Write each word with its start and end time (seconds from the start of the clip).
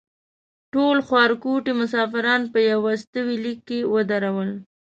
ټول 0.73 0.97
خوارکوټي 1.07 1.71
مسافران 1.81 2.41
په 2.53 2.59
یوستوي 2.71 3.35
لیک 3.43 3.59
کې 3.67 3.79
ودرول. 3.93 4.49